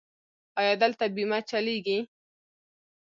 ایا 0.59 0.73
دلته 0.81 1.03
بیمه 1.15 1.39
چلیږي؟ 1.49 1.99